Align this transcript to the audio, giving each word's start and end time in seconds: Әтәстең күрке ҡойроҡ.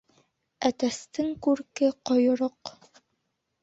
Әтәстең 0.69 1.31
күрке 1.49 1.93
ҡойроҡ. 2.13 2.77